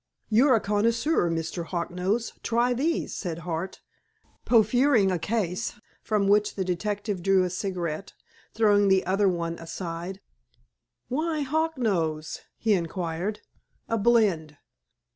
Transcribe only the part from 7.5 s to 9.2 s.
cigarette, throwing the